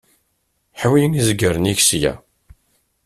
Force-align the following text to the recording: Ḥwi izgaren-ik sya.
Ḥwi 0.81 1.03
izgaren-ik 1.19 1.79
sya. 1.87 2.13